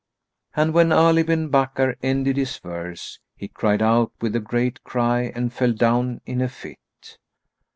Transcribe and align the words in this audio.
And 0.55 0.73
when 0.73 0.91
Ali 0.91 1.21
bin 1.21 1.51
Bakkar 1.51 1.95
ended 2.01 2.35
his 2.35 2.57
verse, 2.57 3.19
he 3.35 3.47
cried 3.47 3.83
out 3.83 4.11
with 4.19 4.35
a 4.35 4.39
great 4.39 4.83
cry 4.83 5.31
and 5.35 5.53
fell 5.53 5.73
down 5.73 6.21
in 6.25 6.41
a 6.41 6.49
fit. 6.49 7.19